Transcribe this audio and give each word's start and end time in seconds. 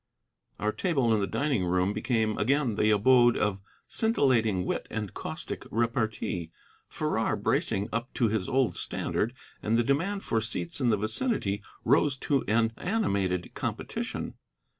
Our 0.57 0.71
table 0.71 1.13
in 1.13 1.19
the 1.19 1.27
dining 1.27 1.63
room 1.63 1.93
became 1.93 2.35
again 2.39 2.73
the 2.75 2.89
abode 2.89 3.37
of 3.37 3.61
scintillating 3.87 4.65
wit 4.65 4.87
and 4.89 5.13
caustic 5.13 5.63
repartee, 5.69 6.51
Farrar 6.89 7.35
bracing 7.35 7.87
up 7.93 8.11
to 8.15 8.27
his 8.27 8.49
old 8.49 8.75
standard, 8.75 9.35
and 9.61 9.77
the 9.77 9.83
demand 9.83 10.23
for 10.23 10.41
seats 10.41 10.81
in 10.81 10.89
the 10.89 10.97
vicinity 10.97 11.61
rose 11.85 12.17
to 12.17 12.43
an 12.47 12.73
animated 12.79 13.53
competition. 13.53 14.33